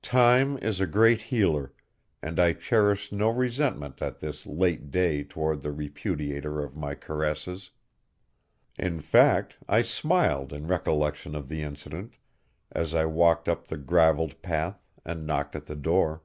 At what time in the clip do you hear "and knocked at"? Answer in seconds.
15.04-15.66